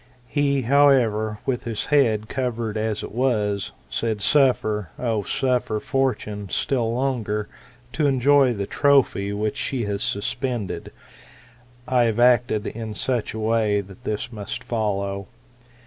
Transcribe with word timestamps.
He, 0.27 0.63
however, 0.63 1.37
with 1.45 1.65
his 1.65 1.85
head 1.93 2.27
covered 2.27 2.75
as 2.75 3.03
it 3.03 3.11
was, 3.11 3.71
said. 3.87 4.19
Suffer, 4.19 4.89
O 4.97 5.21
suffer 5.21 5.79
Fortune 5.79 6.49
still 6.49 6.91
longer 6.91 7.47
to 7.93 8.07
enjoy 8.07 8.55
the 8.55 8.65
trophy 8.65 9.31
which 9.31 9.57
she 9.57 9.85
has 9.85 10.01
suspended. 10.01 10.91
I 11.87 12.05
have 12.05 12.19
acted 12.19 12.65
in 12.65 12.95
such 12.95 13.35
a 13.35 13.39
way 13.39 13.79
that 13.81 14.03
this 14.03 14.31
must 14.31 14.63
follow. 14.63 15.27